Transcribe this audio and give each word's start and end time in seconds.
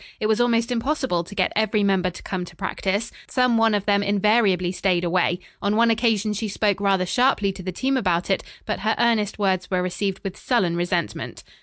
It 0.19 0.25
was 0.25 0.41
almost 0.41 0.71
impossible 0.71 1.23
to 1.23 1.35
get 1.35 1.53
every 1.55 1.83
member 1.83 2.09
to 2.09 2.23
come 2.23 2.43
to 2.45 2.55
practice. 2.55 3.11
Some 3.27 3.55
one 3.55 3.75
of 3.75 3.85
them 3.85 4.01
invariably 4.01 4.71
stayed 4.71 5.03
away. 5.03 5.37
On 5.61 5.75
one 5.75 5.91
occasion 5.91 6.33
she 6.33 6.47
spoke 6.47 6.79
rather 6.81 7.05
sharply 7.05 7.51
to 7.51 7.61
the 7.61 7.71
team 7.71 7.95
about 7.97 8.31
it, 8.31 8.43
but 8.65 8.79
her 8.79 8.95
earnest 8.97 9.37
words 9.37 9.69
were 9.69 9.83
received 9.83 10.17
with 10.23 10.37
sullen 10.37 10.75
resentment. 10.75 11.43